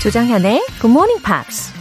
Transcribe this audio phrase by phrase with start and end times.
[0.00, 1.74] 조장현의 Good Morning Pops.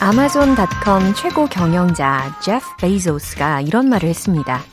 [0.00, 4.64] 아마존닷컴 최고 경영자 제프 베이조스가 이런 말을 했습니다.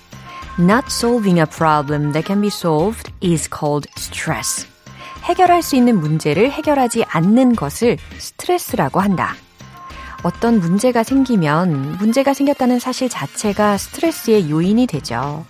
[0.60, 4.68] Not solving a problem that can be solved is called stress.
[5.26, 9.36] 해결할 수 있는 문제를 해결하지 않는 것을 스트레스라고 한다.
[10.24, 15.46] 어떤 문제가 생기면 문제가 생겼다는 사실 자체가 스트레스의 요인이 되죠.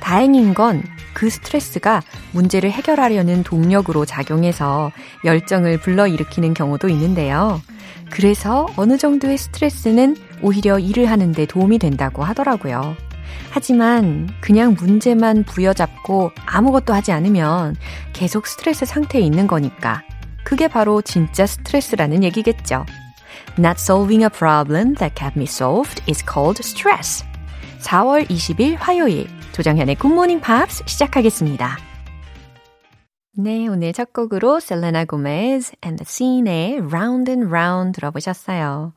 [0.00, 2.02] 다행인 건 그 스트레스가
[2.32, 4.92] 문제를 해결하려는 동력으로 작용해서
[5.24, 7.60] 열정을 불러일으키는 경우도 있는데요.
[8.10, 12.96] 그래서 어느 정도의 스트레스는 오히려 일을 하는데 도움이 된다고 하더라고요.
[13.50, 17.76] 하지만 그냥 문제만 부여잡고 아무것도 하지 않으면
[18.12, 20.02] 계속 스트레스 상태에 있는 거니까
[20.44, 22.86] 그게 바로 진짜 스트레스라는 얘기겠죠.
[23.58, 27.24] Not solving a problem that can be solved is called stress.
[27.80, 31.76] 4월 20일 화요일 조정현의 굿모닝 팝스 시작하겠습니다.
[33.32, 38.92] 네, 오늘 첫 곡으로 셀레나 고메즈 and the Scene의 Round and Round 들어보셨어요.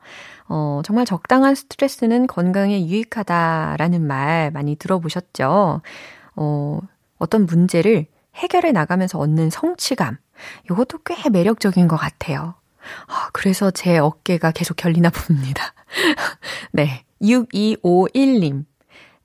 [0.48, 5.80] 어, 정말 적당한 스트레스는 건강에 유익하다라는 말 많이 들어보셨죠?
[6.36, 6.80] 어,
[7.18, 10.18] 어떤 문제를 해결해 나가면서 얻는 성취감.
[10.66, 12.54] 이것도 꽤 매력적인 것 같아요.
[13.06, 15.74] 아, 그래서 제 어깨가 계속 결리나 봅니다.
[16.72, 17.04] 네.
[17.22, 18.64] 6251님.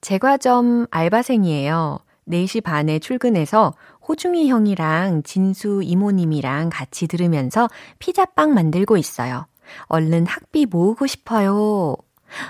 [0.02, 2.00] 제과점 알바생이에요.
[2.28, 3.74] 4시 반에 출근해서
[4.08, 7.68] 호중이 형이랑 진수 이모님이랑 같이 들으면서
[8.00, 9.46] 피자빵 만들고 있어요.
[9.86, 11.96] 얼른 학비 모으고 싶어요.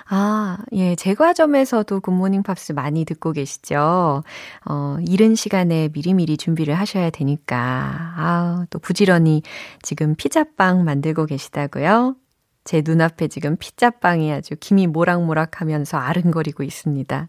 [0.09, 4.23] 아, 예, 제과점에서도 굿모닝 팝스 많이 듣고 계시죠?
[4.65, 7.57] 어, 이른 시간에 미리미리 준비를 하셔야 되니까.
[8.17, 9.41] 아, 또 부지런히
[9.81, 12.15] 지금 피자빵 만들고 계시다고요?
[12.69, 17.27] 제 눈앞에 지금 피자빵이 아주 김이 모락모락 하면서 아른거리고 있습니다.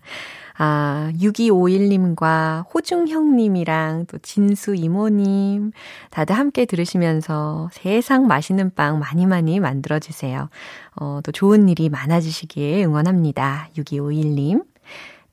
[0.59, 5.72] 아, 6251님과 호중형님이랑 또 진수 이모님,
[6.10, 10.50] 다들 함께 들으시면서 세상 맛있는 빵 많이 많이 만들어주세요.
[11.00, 13.71] 어, 또 좋은 일이 많아지시길 응원합니다.
[13.77, 14.65] 6251님.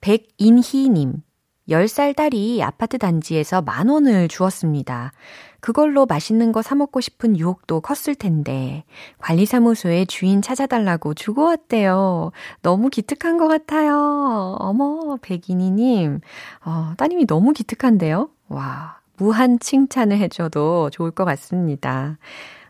[0.01, 1.22] 백인희님.
[1.69, 5.11] 10살 딸이 아파트 단지에서 만 원을 주었습니다.
[5.59, 8.85] 그걸로 맛있는 거 사먹고 싶은 유혹도 컸을 텐데,
[9.17, 12.31] 관리사무소에 주인 찾아달라고 주고 왔대요.
[12.61, 14.56] 너무 기특한 것 같아요.
[14.59, 16.22] 어머, 백인이님.
[16.63, 18.29] 어, 따님이 너무 기특한데요?
[18.47, 22.17] 와, 무한 칭찬을 해줘도 좋을 것 같습니다.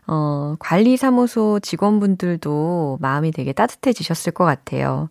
[0.08, 5.08] 어, 관리사무소 직원분들도 마음이 되게 따뜻해지셨을 것 같아요.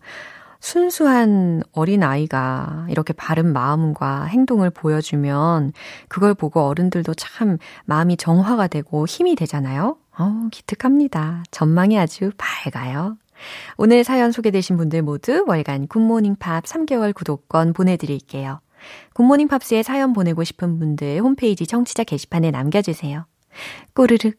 [0.60, 5.72] 순수한 어린 아이가 이렇게 바른 마음과 행동을 보여주면
[6.08, 9.96] 그걸 보고 어른들도 참 마음이 정화가 되고 힘이 되잖아요.
[10.18, 11.44] 어, 기특합니다.
[11.52, 13.16] 전망이 아주 밝아요.
[13.76, 18.60] 오늘 사연 소개되신 분들 모두 월간 굿모닝 팝 3개월 구독권 보내드릴게요.
[19.14, 23.26] 굿모닝 팝스에 사연 보내고 싶은 분들 홈페이지 청취자 게시판에 남겨주세요.
[23.94, 24.34] 꼬르륵,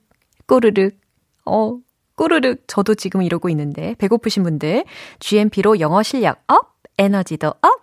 [0.49, 0.99] 꼬르륵,
[1.45, 1.77] 어,
[2.15, 4.83] 꾸르륵 저도 지금 이러고 있는데 배고프신 분들
[5.19, 7.79] GMP로 영어 실력 up, 에너지도 up.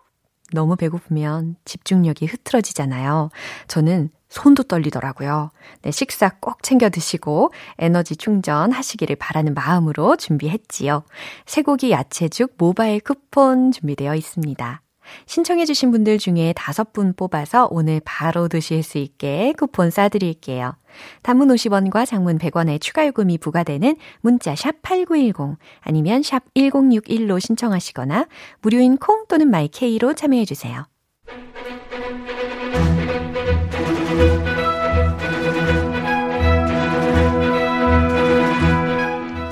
[0.52, 3.30] 너무 배고프면 집중력이 흐트러지잖아요.
[3.68, 5.50] 저는 손도 떨리더라고요.
[5.82, 11.04] 네, 식사 꼭 챙겨 드시고 에너지 충전 하시기를 바라는 마음으로 준비했지요.
[11.46, 14.82] 쇠고기 야채죽 모바일 쿠폰 준비되어 있습니다.
[15.26, 20.76] 신청해주신 분들 중에 다섯 분 뽑아서 오늘 바로 드실 수 있게 쿠폰 싸드릴게요.
[21.22, 28.26] 단문 50원과 장문 100원의 추가 요금이 부과되는 문자 샵 8910 아니면 샵 1061로 신청하시거나
[28.62, 30.86] 무료인 콩 또는 마이케이로 참여해주세요.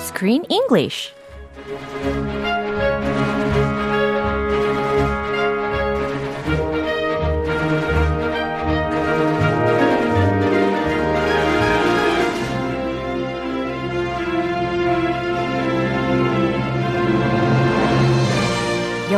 [0.01, 1.13] Screen English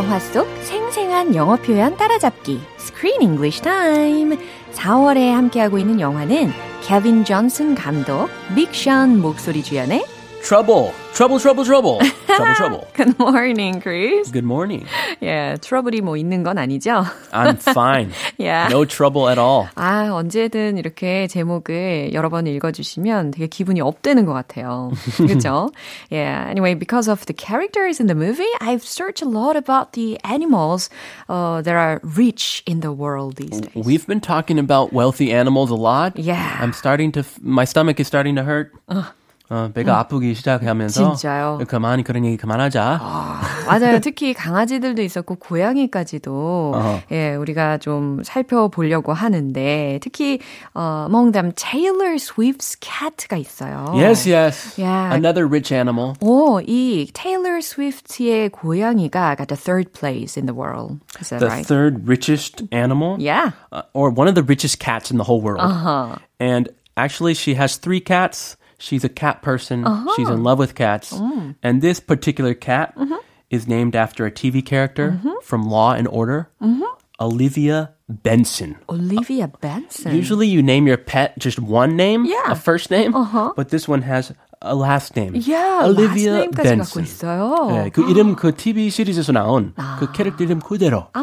[0.07, 4.39] 영화 속 생생한 영어 표현 따라잡기 Screen English Time
[4.73, 6.53] 4월에 함께하고 있는 영화는
[6.85, 10.05] 케빈 존슨 감독, 빅션 목소리 주연의
[10.45, 11.99] Trouble, trouble, trouble, trouble,
[12.36, 12.88] trouble, trouble.
[12.94, 14.32] Good morning, Chris.
[14.32, 14.86] Good morning.
[15.22, 17.06] 예, 트러블이 뭐 있는 건 아니죠?
[17.32, 18.12] I'm fine.
[18.38, 18.68] yeah.
[18.70, 19.68] No trouble at all.
[19.76, 24.92] 아, 언제든 이렇게 제목을 여러 번 읽어주시면 되게 기분이 업되는 것 같아요.
[25.18, 25.72] 그렇죠?
[26.10, 26.48] yeah.
[26.50, 30.90] Anyway, because of the characters in the movie, I've searched a lot about the animals
[31.30, 33.72] uh, that are rich in the world these days.
[33.86, 36.18] We've been talking about wealthy animals a lot.
[36.18, 36.58] Yeah.
[36.60, 38.72] I'm starting to, f- my stomach is starting to hurt.
[38.88, 39.04] Uh.
[39.49, 41.61] 어, 배가 아프기 시작하면서 진짜요?
[41.69, 42.99] 그만이 그런 얘기 그만하자.
[43.01, 44.01] 아, 맞아요.
[44.01, 47.01] 특히 강아지들도 있었고 고양이까지도 어허.
[47.13, 50.41] 예, 우리가 좀 살펴보려고 하는데 특히
[50.75, 53.93] 어, among them Taylor Swift's cat가 있어요.
[53.95, 54.75] Yes, yes.
[54.81, 55.15] Yeah.
[55.15, 56.15] Another rich animal.
[56.21, 60.99] 오, 이 Taylor Swift의 고양이가 got the third place in the world.
[61.21, 61.65] Is that The right?
[61.67, 63.17] third richest animal.
[63.21, 63.53] yeah.
[63.71, 65.61] Uh, or one of the richest cats in the whole world.
[65.63, 66.17] Uh-huh.
[66.41, 68.57] And actually, she has three cats.
[68.78, 69.86] She's a cat person.
[69.86, 70.10] Uh-huh.
[70.16, 71.14] She's in love with cats.
[71.14, 71.56] Mm.
[71.64, 73.20] And this particular cat Mm-hmm.
[73.52, 76.84] is named after a TV character from Law and Order, Mm-hmm.
[77.20, 78.76] Olivia Benson.
[78.90, 80.16] Olivia Benson.
[80.16, 82.52] Usually, you name your pet just one name, Yeah.
[82.52, 83.54] a first name, Uh-huh.
[83.56, 85.36] but this one has a last name.
[85.36, 87.04] yeah, Olivia last name까지 갖고 Benson.
[87.06, 87.68] 있어요.
[87.70, 91.08] 네, 그 이름 그 TV 시리즈에서 나온 그 캐릭터 이름 그대로.
[91.14, 91.22] 아,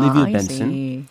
[0.00, 0.68] Olivia I Benson.
[0.70, 1.04] see.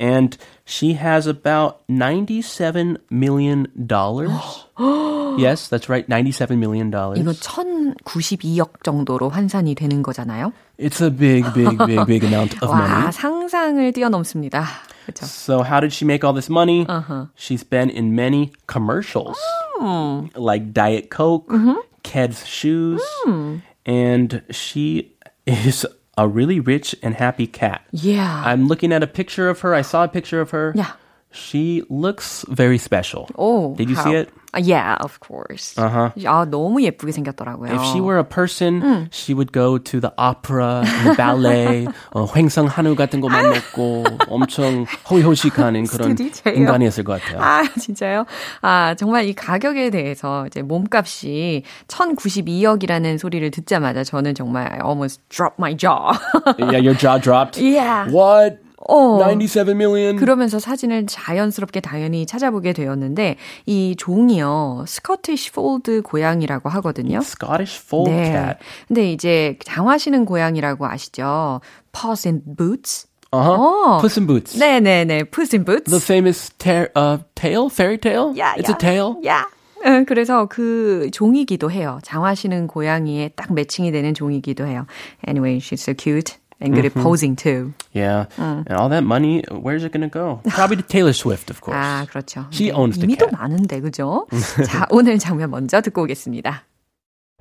[0.00, 3.66] and she has about $97 million.
[5.38, 6.88] yes, that's right, $97 million.
[6.88, 10.52] 이거 1092억 정도로 환산이 되는 거잖아요.
[10.78, 13.12] It's a big, big, big, big amount of 와, money.
[13.12, 14.64] 상상을 뛰어넘습니다.
[15.06, 15.24] 그렇죠.
[15.26, 16.84] So, how did she make all this money?
[16.88, 17.26] Uh-huh.
[17.36, 19.38] She's been in many commercials,
[19.80, 20.28] Oh.
[20.34, 21.78] like Diet Coke, Mm-hmm.
[22.02, 23.58] Keds shoes, Hmm.
[23.84, 25.14] and she
[25.46, 25.86] is
[26.17, 27.85] a really rich and happy cat.
[27.91, 28.43] Yeah.
[28.45, 29.73] I'm looking at a picture of her.
[29.73, 30.73] I saw a picture of her.
[30.75, 30.91] Yeah.
[31.31, 33.29] She looks very special.
[33.37, 34.29] Oh, Did you how- see it?
[34.53, 35.75] Uh, yeah, of course.
[35.77, 36.11] Uh-huh.
[36.25, 37.71] 아, 너무 예쁘게 생겼더라고요.
[37.71, 39.07] If she were a person, 음.
[39.11, 44.85] she would go to the opera, the ballet, 어, 횡성 한우 같은 것만 먹고 엄청
[45.09, 46.17] 호의호식하는 그런.
[46.45, 47.41] 인간이었을 것 같아요.
[47.41, 48.25] 아, 진짜요?
[48.61, 55.59] 아, 정말 이 가격에 대해서 이제 몸값이 1092억이라는 소리를 듣자마자 저는 정말 I almost dropped
[55.59, 56.11] my jaw.
[56.59, 57.57] yeah, your jaw dropped.
[57.57, 58.09] yeah.
[58.11, 58.59] What?
[58.91, 59.17] 어.
[59.23, 60.17] 97 million?
[60.17, 64.85] 그러면서 사진을 자연스럽게 당연히 찾아보게 되었는데 이 종이요.
[64.87, 67.19] 스코티시 폴드 고양이라고 하거든요.
[67.19, 68.57] Scottish fold cat.
[68.87, 71.61] 근데 이제 장화시는 고양이라고 아시죠?
[71.93, 73.07] Puss in Boots.
[73.31, 73.97] Uh-huh.
[73.97, 73.99] 어.
[74.01, 74.57] Puss in Boots.
[74.59, 75.23] 네네네.
[75.31, 75.89] Puss in Boots.
[75.89, 77.69] The famous ta- uh, tale?
[77.69, 78.33] Fairy tale?
[78.35, 78.75] Yeah, It's yeah.
[78.75, 79.15] a tale?
[79.23, 79.45] Yeah.
[79.85, 81.99] 응, 그래서 그 종이기도 해요.
[82.03, 84.85] 장화시는 고양이에 딱 매칭이 되는 종이기도 해요.
[85.27, 87.74] Anyway, she's so cute and good at posing too.
[87.92, 88.26] Yeah.
[88.38, 88.64] 음.
[88.66, 90.40] And all that money, where's it going to go?
[90.48, 91.76] Probably to Taylor Swift, of course.
[91.76, 92.46] 아, 그렇죠.
[92.50, 93.34] She 근데 owns the 이미 또 cat.
[93.38, 94.26] 많은데, 그죠?
[94.66, 96.62] 자, 오늘 장면 먼저 듣고 오겠습니다.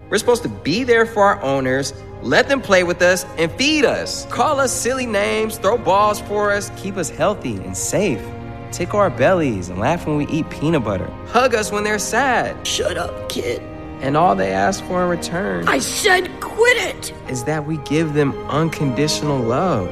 [0.10, 3.86] We're supposed to be there for our owners, let them play with us, and feed
[3.86, 4.28] us.
[4.30, 8.20] Call us silly names, throw balls for us, keep us healthy and safe.
[8.72, 11.10] Tickle our bellies and laugh when we eat peanut butter.
[11.32, 12.56] Hug us when they're sad.
[12.68, 13.62] Shut up, kid.
[14.02, 17.14] And all they ask for in return I said quit it!
[17.30, 19.90] is that we give them unconditional love.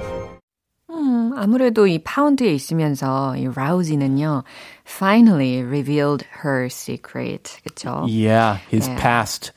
[0.92, 4.44] 음, 아무래도 이 파운드에 있으면서 이 라우지는요,
[4.86, 7.58] finally revealed her secret.
[7.66, 8.06] 그쵸?
[8.08, 9.00] Yeah, his Yeah.
[9.02, 9.52] past.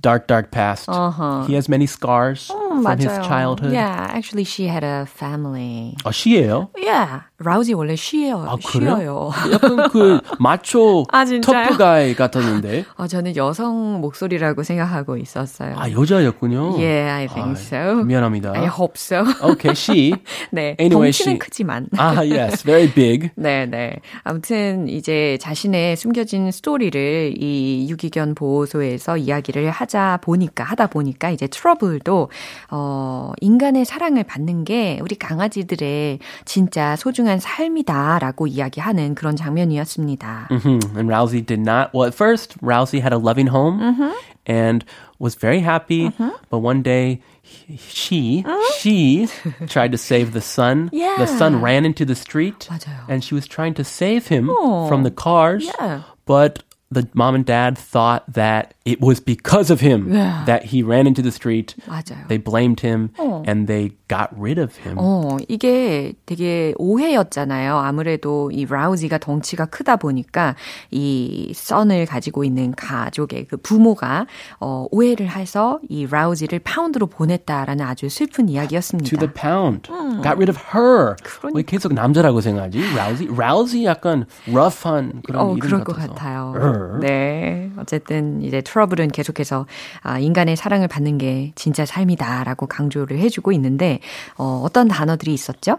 [0.00, 0.88] Dark, dark past.
[0.88, 1.42] Uh-huh.
[1.48, 3.26] He has many scars from his 맞아요.
[3.26, 3.72] childhood.
[3.72, 5.96] Yeah, actually she had a family.
[6.04, 6.70] 아, 시예요?
[6.78, 8.45] Yeah, 라우지 원래 쉬어요.
[8.47, 8.95] 아, 그래요?
[8.97, 9.31] 쉬어요.
[9.51, 11.25] 약간 그 마초 아?
[11.25, 12.85] 터프가이 같았는데.
[12.97, 15.75] 어, 저는 여성 목소리라고 생각하고 있었어요.
[15.77, 16.75] 아, 여자였군요.
[16.77, 18.03] Yeah, I think 아, so.
[18.03, 18.53] 미안합니다.
[18.55, 19.23] I hope so.
[19.41, 20.13] Okay, she.
[20.51, 21.87] 네, Anyway, she- 크지만.
[21.97, 23.29] 아, yes, very big.
[23.35, 23.97] 네, 네.
[24.23, 32.29] 아무튼 이제 자신의 숨겨진 스토리를 이 유기견 보호소에서 이야기를 하자 보니까 하다 보니까 이제 트러블도
[32.71, 40.48] 어 인간의 사랑을 받는 게 우리 강아지들의 진짜 소중한 삶이다라고 이야기하는 그런 장면이었습니다.
[40.50, 41.90] hmm And Rousey did not.
[41.92, 44.12] Well, at first, Rousey had a loving home Mm-hmm.
[44.46, 44.84] and
[45.18, 46.10] was very happy.
[46.50, 48.44] But one day, he- she
[48.78, 49.28] she
[49.68, 50.90] tried to save the son.
[50.92, 51.20] The Mm-hmm.
[51.20, 51.38] Yeah.
[51.38, 53.08] son ran into the street, 맞아요.
[53.08, 54.48] and she was trying to save him
[54.88, 55.64] from the cars.
[55.66, 56.02] Yeah.
[56.26, 60.44] But the mom and dad thought that it was because of him Yeah.
[60.46, 61.74] that he ran into the street.
[61.86, 62.26] 맞아요.
[62.28, 64.97] They blamed him, and they got rid of him.
[64.99, 67.77] 어, 이게 되게 오해였잖아요.
[67.77, 70.55] 아무래도 이 라우지가 덩치가 크다 보니까
[70.91, 74.25] 이 썬을 가지고 있는 가족의 그 부모가
[74.59, 79.09] 어, 오해를 해서 이 라우지를 파운드로 보냈다라는 아주 슬픈 이야기였습니다.
[79.09, 79.89] to the pound.
[80.21, 81.15] Got rid of her.
[81.23, 81.57] 그러니까.
[81.57, 82.79] 왜 계속 남자라고 생각하지?
[82.93, 83.27] Rousey?
[83.33, 85.95] Rousey 약간 rough한 그런 어, 이름 그럴 것.
[85.95, 86.99] 같아요.
[87.01, 87.71] 네.
[87.77, 89.65] 어쨌든 이제 트러블은 계속해서
[90.01, 93.99] 아, 인간의 사랑을 받는 게 진짜 삶이다라고 강조를 해주고 있는데
[94.36, 95.78] 어, 어떤 단어들이 있었죠?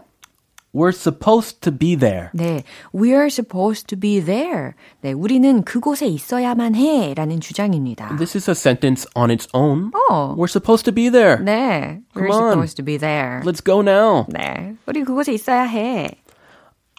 [0.71, 2.29] We're supposed to be there.
[2.31, 4.73] 네, we're supposed to be there.
[5.01, 8.15] 네, 우리는 그곳에 있어야만 해라는 주장입니다.
[8.17, 9.89] This is a sentence on its own.
[10.11, 10.35] 어.
[10.35, 11.37] We're supposed to be there.
[11.43, 12.51] 네, we're Come on.
[12.51, 13.41] supposed to be there.
[13.43, 14.25] Let's go now.
[14.29, 16.11] 네, 우리 그곳에 있어야 해.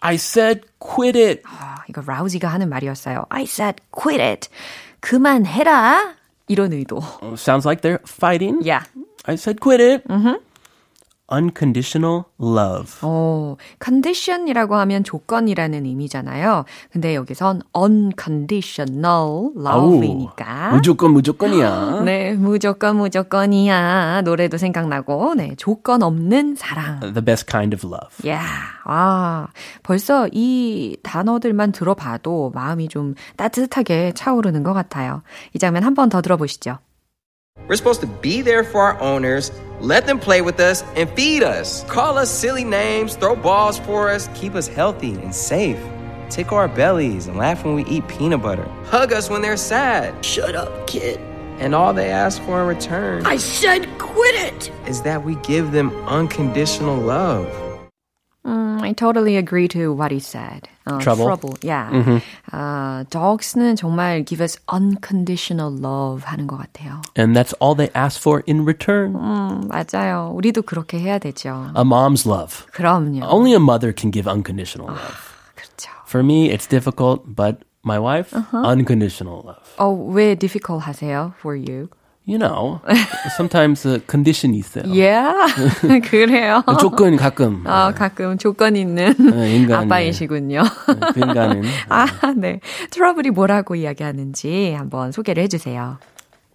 [0.01, 1.41] I said quit it.
[1.45, 3.25] 아, 이거 라우지가 하는 말이었어요.
[3.29, 4.49] I said quit it.
[4.99, 6.15] 그만해라.
[6.49, 7.01] 이런 의도.
[7.37, 8.59] Sounds like they're fighting.
[8.67, 8.83] Yeah.
[9.25, 10.03] I said quit it.
[11.32, 12.92] Unconditional love.
[13.02, 16.64] 어, condition이라고 하면 조건이라는 의미잖아요.
[16.92, 20.70] 근데 여기선 unconditional love이니까.
[20.72, 22.02] 무조건 무조건이야.
[22.06, 24.22] 네, 무조건 무조건이야.
[24.22, 27.00] 노래도 생각나고, 네, 조건 없는 사랑.
[27.00, 28.28] The best kind of love.
[28.30, 28.40] 야,
[28.84, 29.48] 아,
[29.82, 35.22] 벌써 이 단어들만 들어봐도 마음이 좀 따뜻하게 차오르는 것 같아요.
[35.54, 36.78] 이 장면 한 번 더 들어보시죠.
[37.68, 41.42] We're supposed to be there for our owners, let them play with us, and feed
[41.42, 41.84] us.
[41.84, 45.78] Call us silly names, throw balls for us, keep us healthy and safe.
[46.30, 48.68] Tickle our bellies and laugh when we eat peanut butter.
[48.86, 50.24] Hug us when they're sad.
[50.24, 51.20] Shut up, kid.
[51.58, 54.70] And all they ask for in return I said quit it.
[54.86, 57.46] is that we give them unconditional love.
[58.44, 60.68] Mm, I totally agree to what he said.
[60.85, 61.53] 어, Trouble?
[61.63, 62.21] yeah.
[62.51, 67.01] 아, dogs는 정말 give us unconditional love 하는 것 같아요.
[67.17, 69.13] And that's all they ask for in return.
[69.15, 70.31] 음, 맞아요.
[70.35, 71.71] 우리도 그렇게 해야 되죠.
[71.75, 72.65] A mom's love.
[72.73, 73.25] 그럼요.
[73.29, 75.17] Only a mother can give unconditional love.
[75.55, 75.91] 그렇죠.
[76.07, 79.61] For me, it's difficult, but my wife, unconditional love.
[79.77, 81.33] 어, 왜 difficult 하세요?
[81.39, 81.89] For you?
[82.28, 82.80] You know,
[83.36, 84.82] sometimes the condition 있어요.
[84.92, 85.32] Yeah.
[86.10, 86.64] 그래요.
[86.80, 89.86] 조건 가끔 아, 가끔 조건 있는 네, 인간이.
[89.86, 90.64] 아빠이시군요.
[91.14, 92.06] 그 인간은 아,
[92.36, 92.58] 네.
[92.90, 95.98] 트러블이 뭐라고 이야기하는지 한번 소개를 해주세요.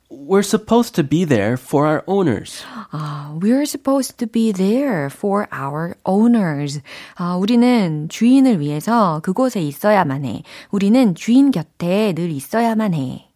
[0.10, 2.66] We're supposed to be there for our owners.
[2.92, 6.82] 아, we're supposed to be there for our owners.
[7.16, 10.44] 아, 우리는 주인을 위해서 그곳에 있어야만 해.
[10.70, 13.30] 우리는 주인 곁에 늘 있어야만 해.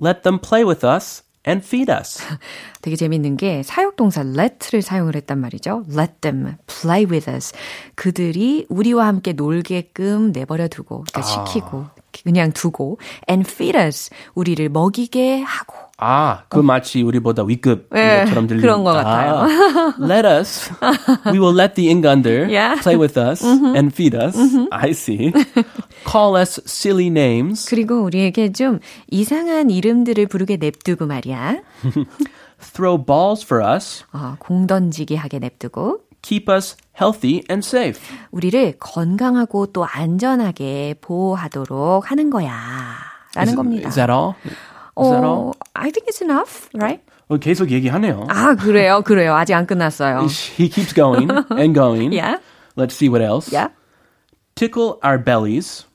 [0.00, 2.22] Let them play with us and feed us.
[2.82, 5.84] 되게 재밌는 게 사역동사 let를 사용을 했단 말이죠.
[5.88, 7.52] Let them play with us.
[7.94, 11.86] 그들이 우리와 함께 놀게끔 내버려 두고, 그러니까 시키고,
[12.24, 12.98] 그냥 두고,
[13.28, 14.10] and feed us.
[14.34, 15.85] 우리를 먹이게 하고.
[15.98, 19.46] 아, 그 마치 우리보다 위급 네, 것처럼 들리는 그런 것 같아요.
[19.46, 20.70] 아, let us.
[21.32, 22.78] We will let the 인간들 Yeah.
[22.82, 24.36] play with us and feed us.
[24.70, 25.32] I see.
[26.06, 27.66] Call us silly names.
[27.70, 31.56] 그리고 우리에게 좀 이상한 이름들을 부르게 냅두고 말이야.
[32.74, 34.04] Throw balls for us.
[34.12, 36.00] 어, 공 던지기 하게 냅두고.
[36.20, 38.00] Keep us healthy and safe.
[38.32, 42.52] 우리를 건강하고 또 안전하게 보호하도록 하는 거야.
[43.34, 43.88] 라는 Is, 겁니다.
[43.88, 44.34] is that all?
[44.99, 45.53] Is that all?
[45.53, 47.01] 어, I think it's enough, right?
[47.29, 48.27] 어, 계속 얘기하네요.
[48.29, 49.33] 아, 그래요, 그래요.
[49.35, 50.27] 아직 안 끝났어요.
[50.57, 52.11] He keeps going and going.
[52.11, 52.37] Yeah.
[52.75, 53.51] Let's see what else.
[53.51, 53.69] Yeah.
[54.55, 55.85] Tickle our bellies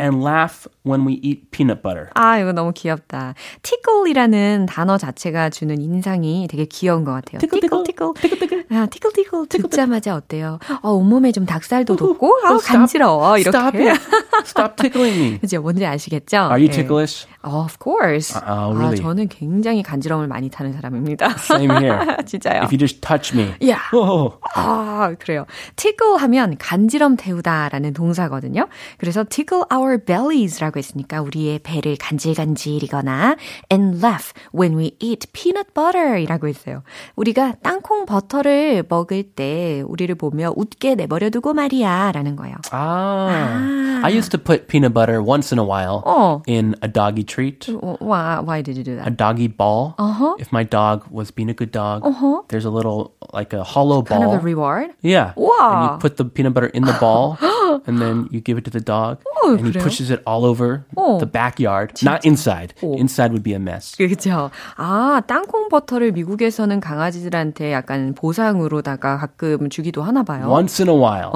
[0.00, 2.08] And laugh when we eat peanut butter.
[2.14, 3.34] 아, 이거 너무 귀엽다.
[3.62, 7.38] tickle이라는 단어 자체가 주는 인상이 되게 귀여운 것 같아요.
[7.38, 8.14] Tickle, tickle, tickle.
[8.14, 8.64] tickle.
[8.70, 9.46] 아, tickle, tickle.
[9.48, 10.58] 듣자마자 어때요?
[10.82, 12.58] 어, 온몸에 좀 닭살도 돋고, 아.
[12.58, 13.38] 간지러워.
[13.38, 13.56] 이렇게.
[13.56, 14.00] Stop it.
[14.44, 15.38] Stop tickling me.
[15.38, 15.60] 그죠?
[15.60, 16.36] 뭔지 아시겠죠?
[16.36, 16.76] Are you 네.
[16.76, 17.26] ticklish?
[17.42, 18.36] Of course.
[18.36, 18.92] 아, 아, really?
[18.92, 21.26] 아, 저는 굉장히 간지러움을 많이 타는 사람입니다.
[21.38, 22.16] Same here.
[22.26, 22.62] 진짜요?
[22.62, 23.54] If you just touch me.
[23.60, 23.80] Yeah.
[23.92, 24.36] Oh.
[24.54, 25.46] 아, 그래요.
[25.76, 28.68] tickle 하면 간지럼 태우다라는 동사거든요.
[28.98, 33.35] 그래서 tickle our bellies라고 했으니까 우리의 배를 간질간질이거나
[33.71, 36.83] and laugh when we eat peanut butter이라고 했어요.
[37.15, 42.55] 우리가 땅콩 버터를 먹을 때 우리를 보며 웃게 내버려두고 말이야라는 거예요.
[42.71, 44.01] Ah.
[44.03, 46.41] I used to put peanut butter once in a while 어.
[46.47, 47.67] in a doggy treat.
[47.99, 49.17] Why, why did you do A that?
[49.17, 49.95] doggy ball.
[49.97, 50.35] Uh-huh.
[50.39, 52.43] If my dog was being a good dog, Uh-huh.
[52.49, 54.35] there's a little like a hollow Kind ball.
[54.35, 54.91] of a reward?
[55.01, 55.33] Yeah.
[55.35, 55.93] And Wow.
[55.93, 57.37] you put the peanut butter in the ball
[57.87, 59.19] and then you give it to the dog
[59.49, 59.83] 어, and he 그래요?
[59.83, 61.17] pushes it all over 어.
[61.19, 61.93] the backyard.
[62.03, 62.73] Not inside.
[62.81, 62.95] 어.
[62.97, 63.95] Inside would be a mess.
[63.97, 64.49] 그렇죠.
[64.77, 70.47] 아, 땅콩 버터를 미국에서는 강아지들한테 약간 보상으로다가 가끔 주기도 하나 봐요.
[70.49, 71.31] Once in a while.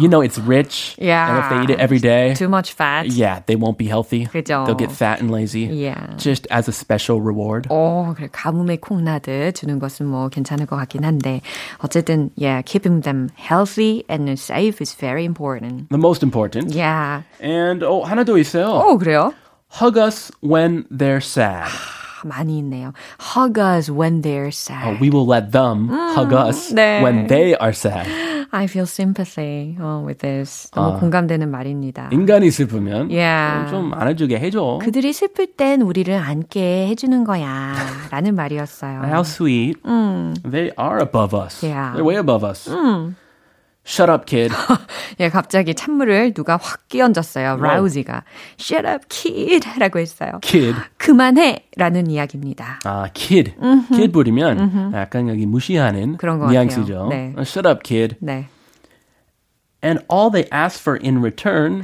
[0.00, 0.96] You know it's rich.
[0.98, 1.28] Yeah.
[1.28, 3.06] And if they eat it every day, Too much fat.
[3.06, 4.26] yeah, they won't be healthy.
[4.26, 4.64] 그죠.
[4.66, 5.64] They'll get fat and lazy.
[5.66, 6.16] Yeah.
[6.16, 7.68] Just as a special reward.
[7.70, 8.28] 어, 그래.
[8.32, 11.40] 가뭄에 콩나듯 주는 것은 뭐 괜찮을 것 같긴 한데.
[11.78, 15.88] 어쨌든, yeah, keeping them healthy and safe is very important.
[15.90, 16.74] The most important.
[16.74, 17.22] Yeah.
[17.40, 18.66] And oh, 하나 더 있어요.
[18.68, 19.32] 어, 그래요?
[19.80, 21.64] Hug us when they're sad.
[21.64, 22.92] 아, 많이 있네요.
[23.36, 24.86] Hug us when they're sad.
[24.86, 27.02] Oh, we will let them hug us 네.
[27.02, 28.08] when they are sad.
[28.52, 30.70] I feel sympathy uh, with this.
[30.70, 31.00] 너무 아.
[31.00, 32.08] 공감되는 말입니다.
[32.12, 33.68] 인간이 슬프면 Yeah.
[33.68, 34.78] 좀 안아주게 해줘.
[34.80, 37.74] 그들이 슬플 땐 우리를 안게 해주는 거야.
[38.12, 39.02] 라는 말이었어요.
[39.06, 39.80] How sweet.
[40.48, 41.64] They are above us.
[41.66, 41.96] Yeah.
[41.96, 42.70] They're way above us.
[43.85, 44.53] Shut up, kid.
[45.19, 47.57] 예, 갑자기 찬물을 누가 확 끼얹었어요.
[47.57, 48.23] 라우지가.
[48.59, 49.67] Shut up, kid!
[49.79, 50.39] 라고 했어요.
[50.43, 50.75] kid.
[50.97, 51.65] 그만해!
[51.75, 52.81] 라는 이야기입니다.
[52.85, 53.55] 아, kid.
[53.91, 57.03] kid 부리면 약간 여기 무시하는 그런 것 뉘앙스죠.
[57.05, 57.07] 같아요.
[57.09, 57.33] 네.
[57.35, 58.15] Uh, Shut up, kid.
[58.21, 58.47] 네.
[59.81, 61.83] And all they ask for in return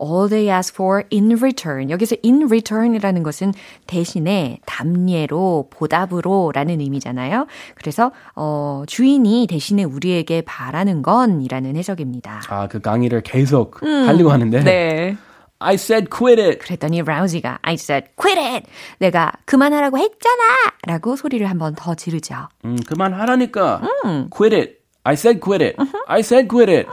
[0.00, 1.90] all they ask for in return.
[1.90, 3.52] 여기서 in return이라는 것은
[3.86, 7.46] 대신에 담례로, 보답으로 라는 의미잖아요.
[7.74, 12.42] 그래서, 어, 주인이 대신에 우리에게 바라는 건이라는 해석입니다.
[12.48, 14.62] 아, 그 강의를 계속 하려고 하는데.
[14.64, 15.16] 네.
[15.62, 16.58] I said quit it.
[16.60, 18.66] 그랬더니 라우지가 I said quit it.
[18.98, 20.42] 내가 그만하라고 했잖아.
[20.86, 22.48] 라고 소리를 한번 더 지르죠.
[22.64, 23.82] 음, 그만하라니까.
[24.30, 24.80] Quit it.
[25.04, 25.76] I said quit it.
[26.06, 26.88] I said quit it.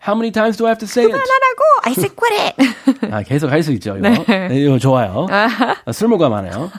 [0.00, 1.12] How many times do I have to say it?
[1.12, 1.47] 그만하라고
[1.88, 3.10] I said quit it.
[3.12, 4.08] 아, 계속 할 수 있죠, 이거.
[4.26, 5.26] 네, 이거 좋아요.
[5.30, 6.70] 아, 쓸모가 많아요.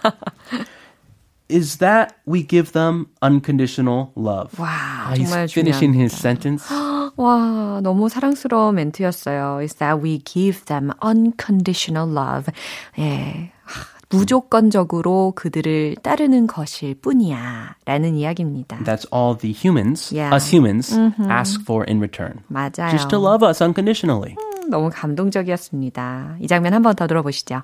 [1.52, 4.52] Is that we give them unconditional love.
[4.60, 6.70] 와, 아, he's 정말 finishing 중요한 his sentence.
[7.18, 9.60] 와, 너무 사랑스러운 멘트였어요.
[9.64, 12.54] Is that we give them unconditional love.
[13.00, 13.52] 예.
[13.66, 17.76] 하, 무조건적으로 그들을 따르는 것일 뿐이야.
[17.86, 18.78] 라는 이야기입니다.
[18.84, 20.36] That's all the humans, Yeah.
[20.36, 20.96] us humans,
[21.30, 22.42] ask for in return.
[22.48, 22.92] 맞아요.
[22.92, 24.36] Just to love us unconditionally.
[24.71, 26.37] 너무 감동적이었습니다.
[26.41, 27.63] 이 장면 한 번 더 들어보시죠.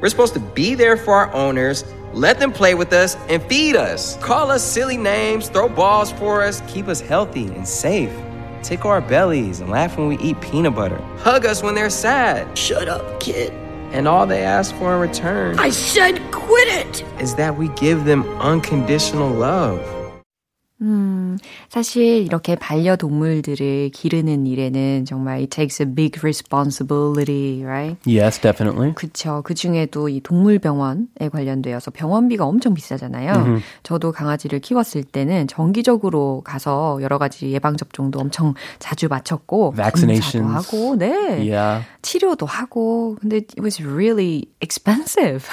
[0.00, 1.82] We're supposed to be there for our owners,
[2.14, 4.18] let them play with us, and feed us.
[4.20, 8.12] Call us silly names, throw balls for us, keep us healthy and safe.
[8.62, 11.00] Tickle our bellies and laugh when we eat peanut butter.
[11.24, 12.46] Hug us when they're sad.
[12.56, 13.50] Shut up, kid.
[13.92, 17.02] And all they ask for in return I said quit it!
[17.18, 19.80] is that we give them unconditional love.
[20.82, 21.11] 음,
[21.69, 27.97] 사실 이렇게 반려동물들을 기르는 일에는 정말 it takes a big responsibility, right?
[28.05, 28.93] Yes, definitely.
[28.93, 29.41] 그쵸.
[29.43, 33.61] 그 중에도 이 동물병원에 관련되어서 병원비가 엄청 비싸잖아요.
[33.83, 39.73] 저도 강아지를 키웠을 때는 정기적으로 가서 여러 가지 예방 접종도 엄청 자주 마쳤고.
[39.73, 41.09] 검사도 하고, 네.
[41.39, 45.48] Yeah, 치료도 하고, 근데 it was really expensive.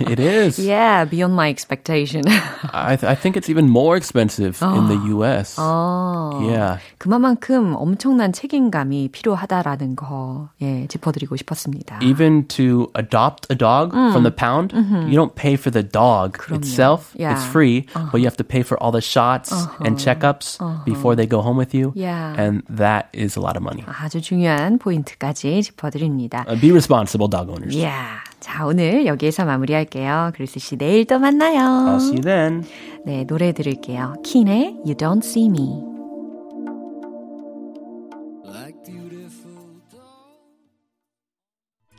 [0.00, 0.58] it is.
[0.58, 2.22] yeah, beyond my expectation.
[2.72, 5.56] I, th- I think it's even more expensive in the U.S.
[5.58, 6.78] 어, Yeah.
[6.98, 11.98] 그만큼 엄청난 책임감이 필요하다라는 거, 예, 짚어드리고 싶었습니다.
[12.02, 17.14] Even to adopt a dog from the pound, you don't pay for the dog itself.
[17.18, 17.32] Yeah.
[17.34, 19.52] It's free, but you have to pay for all the shots
[19.84, 21.92] and checkups before they go home with you.
[21.94, 22.34] Yeah.
[22.38, 23.84] And that is a lot of money.
[23.86, 26.45] 아주 중요한 포인트까지 짚어 드립니다.
[26.47, 27.75] Uh, be responsible, dog owners.
[27.75, 28.21] Yeah.
[28.39, 30.31] 자, 오늘 여기에서 마무리할게요.
[30.35, 31.59] 크리스 씨 내일 또 만나요.
[31.59, 32.63] I'll see you then.
[33.05, 34.15] 네, 노래 들을게요.
[34.23, 35.95] 킨의 You Don't See Me.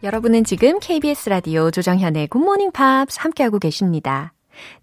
[0.03, 4.35] 여러분은 지금 KBS 라디오 조정현의 굿모닝 팝스 함께하고 계십니다.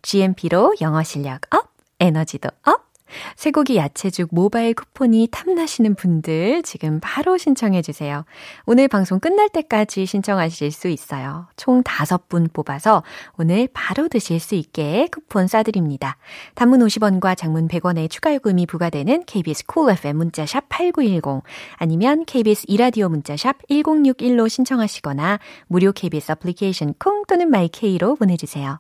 [0.02, 2.93] GMP로 영어 실력 up, 에너지도 up.
[3.36, 8.26] 쇠고기 야채죽 모바일 쿠폰이 탐나시는 분들 지금 바로 신청해 주세요.
[8.66, 11.48] 오늘 방송 끝날 때까지 신청하실 수 있어요.
[11.56, 13.04] 총 5분 뽑아서
[13.38, 16.18] 오늘 바로 드실 수 있게 쿠폰 싸드립니다.
[16.56, 21.44] 단문 50원과 장문 100원의 추가 요금이 부과되는 KBS Cool FM 문자샵 8910
[21.76, 28.80] 아니면 KBS 2라디오 문자샵 1061로 신청하시거나 무료 KBS 애플리케이션 콩 또는 마이케이로 보내주세요.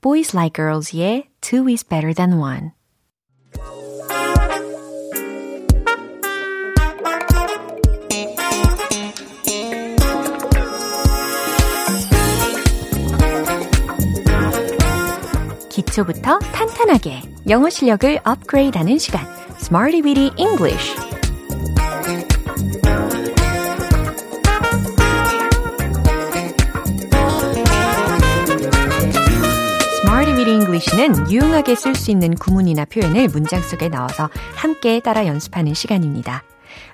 [0.00, 2.72] Boys Like Girls의 Two is Better Than One
[15.94, 19.24] 기초부터 탄탄하게 영어 실력을 업그레이드하는 시간
[19.60, 20.92] Smarty Weedy English
[30.46, 36.42] English는 유용하게 쓸 수 있는 구문이나 표현을 문장 속에 넣어서 함께 따라 연습하는 시간입니다.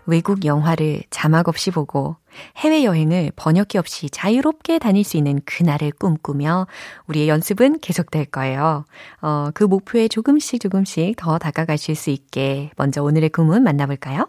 [0.06, 2.16] 외국 영화를 자막 없이 보고
[2.56, 6.66] 해외여행을 번역기 없이 자유롭게 다닐 수 있는 그날을 꿈꾸며
[7.06, 8.84] 우리의 연습은 계속될 거예요.
[9.20, 14.28] 어, 그 목표에 조금씩 조금씩 더 다가가실 수 있게 먼저 오늘의 구문 만나볼까요?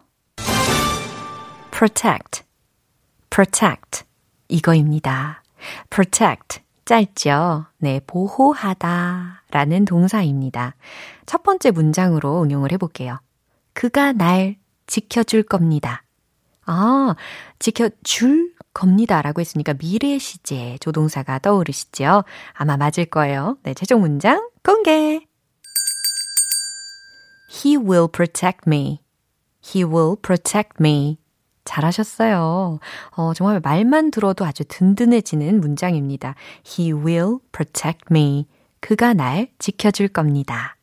[1.71, 2.43] protect,
[3.29, 4.03] protect
[4.49, 5.43] 이거입니다.
[5.89, 7.65] protect 짧죠?
[7.77, 10.75] 네, 보호하다 라는 동사입니다.
[11.25, 13.19] 첫 번째 문장으로 응용을 해볼게요.
[13.73, 14.57] 그가 날
[14.91, 16.03] 지켜줄 겁니다.
[16.65, 17.15] 아,
[17.59, 19.21] 지켜줄 겁니다.
[19.21, 22.25] 라고 했으니까 미래 시제 조동사가 떠오르시죠?
[22.51, 23.57] 아마 맞을 거예요.
[23.63, 25.25] 네, 최종 문장 공개!
[27.49, 28.99] He will protect me.
[29.63, 31.17] He will protect me.
[31.63, 32.79] 잘하셨어요.
[33.11, 36.35] 어, 정말 말만 들어도 아주 든든해지는 문장입니다.
[36.67, 38.45] He will protect me.
[38.81, 40.75] 그가 날 지켜줄 겁니다.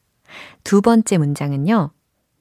[0.64, 1.90] 두 번째 문장은요.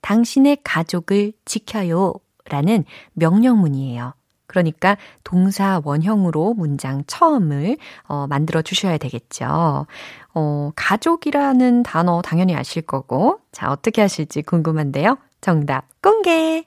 [0.08, 2.14] 당신의 가족을 지켜요.
[2.46, 4.14] 라는 명령문이에요.
[4.46, 7.76] 그러니까 동사 원형으로 문장 처음을
[8.08, 9.86] 어, 만들어 주셔야 되겠죠.
[10.34, 15.18] 어, 가족이라는 단어 당연히 아실 거고, 자, 어떻게 하실지 궁금한데요.
[15.42, 16.64] 정답 공개!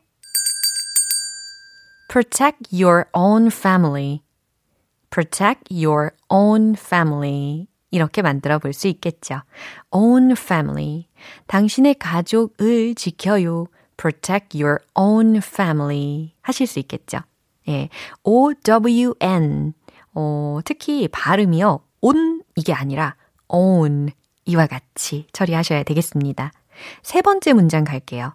[2.10, 4.20] protect your own family.
[5.08, 7.69] protect your own family.
[7.90, 9.42] 이렇게 만들어 볼 수 있겠죠.
[9.90, 11.06] own family.
[11.46, 13.66] 당신의 가족을 지켜요.
[13.96, 16.32] protect your own family.
[16.42, 17.18] 하실 수 있겠죠.
[17.68, 17.88] 예.
[18.22, 19.74] O-W-N.
[20.14, 21.80] 어, 특히 발음이요.
[22.00, 23.16] on 이게 아니라
[23.48, 24.10] own
[24.46, 26.52] 이와 같이 처리하셔야 되겠습니다.
[27.02, 28.34] 세 번째 문장 갈게요.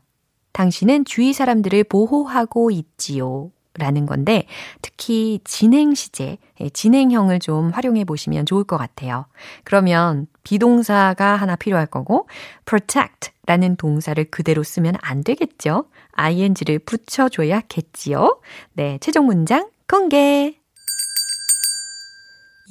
[0.52, 3.52] 당신은 주위 사람들을 보호하고 있지요.
[3.78, 4.48] 라는 건데,
[4.82, 9.26] 특히 진행 시제, 예, 진행형을 좀 활용해 보시면 좋을 것 같아요.
[9.64, 12.28] 그러면 비동사가 하나 필요할 거고,
[12.66, 15.86] protect 라는 동사를 그대로 쓰면 안 되겠죠?
[16.14, 18.40] ing를 붙여줘야겠지요?
[18.74, 20.60] 네, 최종 문장 공개!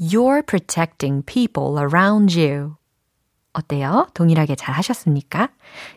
[0.01, 2.77] You're protecting people around you.
[3.53, 4.09] 어때요?
[4.15, 5.51] 동일하게 잘 하셨습니까?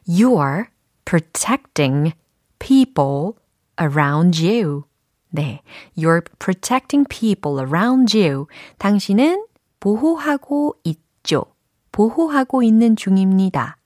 [0.08, 0.68] You're
[1.06, 2.14] protecting
[2.60, 3.34] people
[3.82, 4.84] around you.
[5.30, 5.62] 네.
[5.98, 8.48] You're protecting people around you.
[8.78, 9.46] 당신은
[9.80, 11.46] 보호하고 있죠.
[11.92, 13.78] 보호하고 있는 중입니다.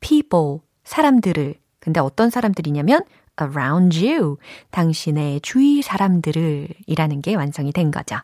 [0.00, 1.54] people, 사람들을.
[1.78, 3.02] 근데 어떤 사람들이냐면
[3.40, 4.36] around you.
[4.70, 8.16] 당신의 주위 사람들을 이라는 게 완성이 된 거죠.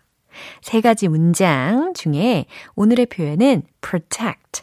[0.61, 4.63] 세 가지 문장 중에 오늘의 표현은 protect,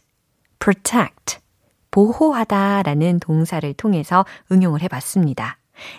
[0.60, 1.39] protect,
[1.89, 5.58] 보호하다 라는 동사를 통해서 응용을 해 봤습니다.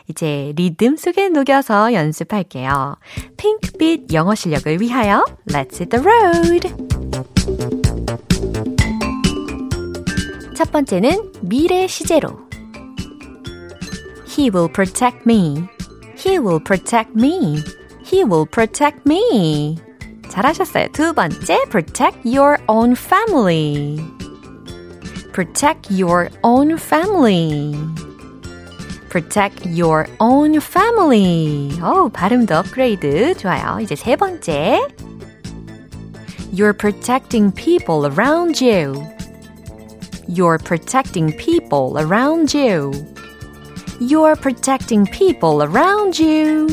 [0.08, 2.96] 이제 리듬 속에 녹여서 연습할게요.
[3.36, 6.74] 핑크빛 영어 실력을 위하여 Let's hit the road!
[10.54, 12.38] 첫 번째는 미래 시제로.
[14.26, 15.68] He will protect me.
[16.16, 17.62] He will protect me.
[18.04, 19.76] He will protect me.
[20.28, 20.88] 잘하셨어요.
[20.92, 23.98] 두 번째, protect your own family.
[25.32, 27.74] Protect your own family.
[29.13, 31.71] Protect your own family.
[31.81, 33.35] 오, 발음도 업그레이드.
[33.37, 33.79] 좋아요.
[33.79, 34.81] 이제 세 번째.
[36.53, 39.03] You're protecting people around you.
[40.27, 42.91] You're protecting people around you.
[43.99, 46.67] You're protecting people around you.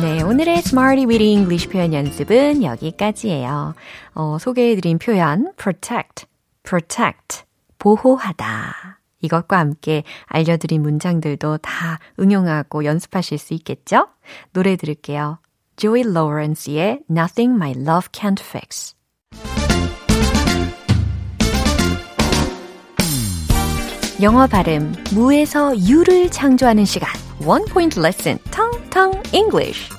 [0.00, 3.74] 네, 오늘의 Smarty Weedy English 표현 연습은 여기까지예요.
[4.14, 6.26] 어, 소개해드린 표현 protect,
[6.62, 7.42] protect,
[7.83, 9.01] 보호하다.
[9.19, 14.07] 이것과 함께 알려드린 문장들도 다 응용하고 연습하실 수 있겠죠?
[14.53, 15.39] 노래 들을게요.
[15.75, 18.95] Joey Lawrence의 Nothing My Love Can't Fix.
[24.21, 27.09] 영어 발음 무에서 유를 창조하는 시간
[27.45, 29.89] One Point Lesson Tong Tong English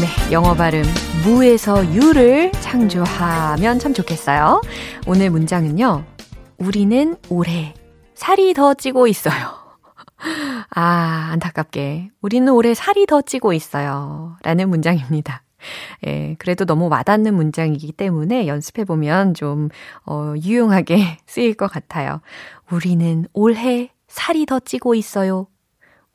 [0.00, 0.84] 네, 영어 발음
[1.24, 4.62] 무에서 유를 창조하면 참 좋겠어요.
[5.06, 6.04] 오늘 문장은요.
[6.58, 7.74] 우리는 올해
[8.14, 9.34] 살이 더 찌고 있어요.
[10.74, 12.10] 아, 안타깝게.
[12.20, 14.36] 우리는 올해 살이 더 찌고 있어요.
[14.42, 15.42] 라는 문장입니다.
[16.06, 19.70] 예, 그래도 너무 와닿는 문장이기 때문에 연습해보면 좀,
[20.06, 22.20] 어, 유용하게 쓰일 것 같아요.
[22.70, 25.48] 우리는 올해 살이 더 찌고 있어요.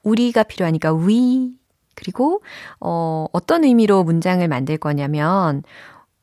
[0.03, 1.62] 우리가 필요하니까 we.
[1.95, 2.41] 그리고,
[2.79, 5.63] 어, 어떤 의미로 문장을 만들 거냐면,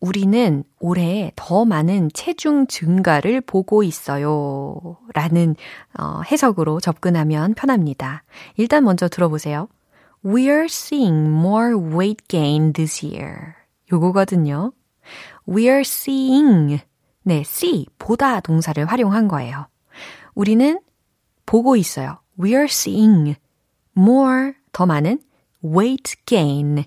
[0.00, 4.96] 우리는 올해 더 많은 체중 증가를 보고 있어요.
[5.14, 5.56] 라는,
[5.98, 8.24] 어, 해석으로 접근하면 편합니다.
[8.56, 9.68] 일단 먼저 들어보세요.
[10.24, 13.54] We're seeing more weight gain this year.
[13.92, 14.72] 요거거든요.
[15.46, 16.80] We're seeing.
[17.22, 19.66] 네, see, 보다 동사를 활용한 거예요.
[20.34, 20.80] 우리는
[21.44, 22.18] 보고 있어요.
[22.38, 23.36] We're seeing
[23.96, 25.20] more, 더 많은
[25.64, 26.84] weight gain.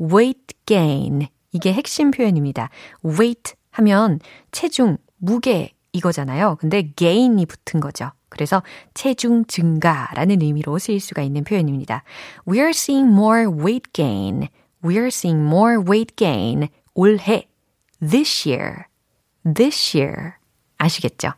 [0.00, 1.28] weight gain.
[1.52, 2.70] 이게 핵심 표현입니다.
[3.04, 4.20] weight 하면
[4.52, 6.56] 체중, 무게 이거잖아요.
[6.60, 8.12] 근데 gain이 붙은 거죠.
[8.28, 8.62] 그래서
[8.94, 12.04] 체중 증가라는 의미로 쓰일 수가 있는 표현입니다.
[12.46, 14.48] We're seeing more weight gain.
[14.82, 16.68] We're seeing more weight gain.
[16.94, 17.48] 올해.
[18.00, 18.86] This year.
[19.44, 20.34] This year.
[20.78, 21.32] 아시겠죠?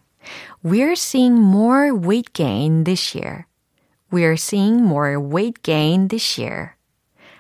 [0.65, 3.47] We're seeing more weight gain this year.
[4.13, 6.77] We're seeing more weight gain this year.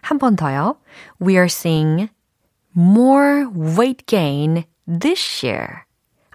[0.03, 0.77] 한 번 더요.
[1.21, 2.09] We're seeing
[2.75, 5.85] more weight gain this year.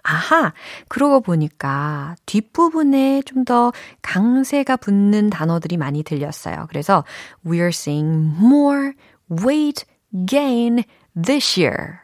[0.04, 0.54] 아하,
[0.88, 6.66] 그러고 보니까 뒷부분에 좀 더 강세가 붙는 단어들이 많이 들렸어요.
[6.68, 7.04] 그래서
[7.44, 8.92] we're seeing more
[9.30, 9.84] weight
[10.26, 10.84] gain
[11.20, 11.98] this year.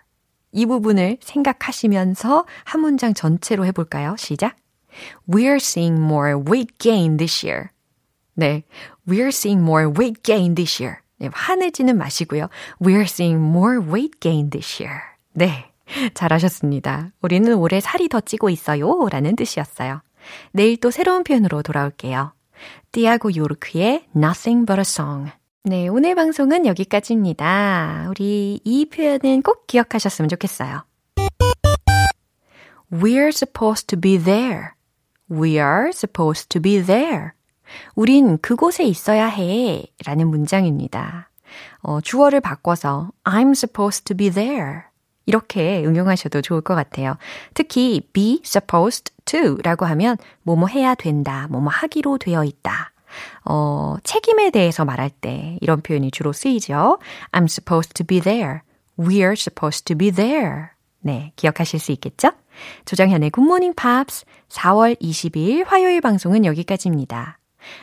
[0.52, 4.16] 이 부분을 생각하시면서 한 문장 전체로 해볼까요?
[4.18, 4.56] 시작.
[5.28, 7.70] We're seeing more weight gain this year.
[8.34, 8.64] 네.
[9.06, 10.98] We're seeing more weight gain this year.
[11.18, 12.48] 네, 화내지는 마시고요.
[12.80, 15.00] We're seeing more weight gain this year.
[15.32, 15.70] 네.
[16.14, 17.10] 잘하셨습니다.
[17.20, 19.08] 우리는 올해 살이 더 찌고 있어요.
[19.10, 20.00] 라는 뜻이었어요.
[20.52, 22.32] 내일 또 새로운 표현으로 돌아올게요.
[22.92, 25.30] 띠아고 요르크의 Nothing But a Song.
[25.64, 28.06] 네, 오늘 방송은 여기까지입니다.
[28.10, 30.84] 우리 이 표현은 꼭 기억하셨으면 좋겠어요.
[32.92, 34.70] We're supposed to be there.
[35.30, 37.32] We are supposed to be there.
[37.94, 39.84] 우린 그곳에 있어야 해.
[40.04, 41.30] 라는 문장입니다.
[41.82, 44.82] 어, 주어를 바꿔서 I'm supposed to be there.
[45.26, 47.16] 이렇게 응용하셔도 좋을 것 같아요.
[47.54, 52.92] 특히 be supposed to 라고 하면 뭐뭐 해야 된다, 뭐뭐 하기로 되어 있다.
[53.44, 56.98] 어, 책임에 대해서 말할 때 이런 표현이 주로 쓰이죠.
[57.32, 58.60] I'm supposed to be there.
[58.98, 60.66] We're supposed to be there.
[61.00, 62.32] 네, 기억하실 수 있겠죠?
[62.84, 67.38] 조정현의 굿모닝 팝스 4월 20일 화요일 방송은 여기까지입니다.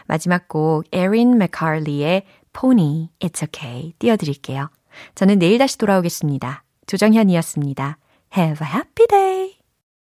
[0.08, 4.70] 마지막 곡 에린 맥칼리의 Pony, It's Okay 띄워드릴게요.
[5.16, 6.64] 저는 내일 다시 돌아오겠습니다.
[6.88, 7.98] 조정현이었습니다.
[8.38, 9.61] Have a happy day!